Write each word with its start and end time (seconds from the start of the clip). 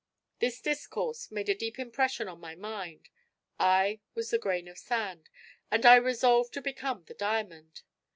This 0.39 0.59
discourse 0.59 1.29
made 1.29 1.47
a 1.47 1.53
deep 1.53 1.77
impression 1.77 2.27
on 2.27 2.39
my 2.39 2.55
mind. 2.55 3.09
I 3.59 3.99
was 4.15 4.31
the 4.31 4.39
grain 4.39 4.67
of 4.67 4.79
sand, 4.79 5.29
and 5.69 5.85
I 5.85 5.95
resolved 5.97 6.53
to 6.55 6.59
become 6.63 7.03
the 7.03 7.13
diamond. 7.13 7.83